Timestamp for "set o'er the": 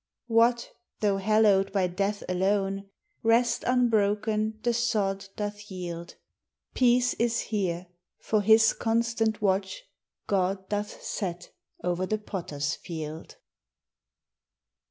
11.03-12.17